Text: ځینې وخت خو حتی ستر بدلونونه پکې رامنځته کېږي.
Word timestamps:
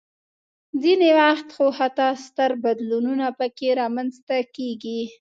ځینې 0.81 1.09
وخت 1.19 1.47
خو 1.55 1.65
حتی 1.77 2.07
ستر 2.25 2.51
بدلونونه 2.63 3.25
پکې 3.39 3.69
رامنځته 3.81 4.37
کېږي. 4.55 4.99